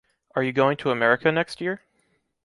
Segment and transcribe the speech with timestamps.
[0.35, 1.83] Are you going to America next year?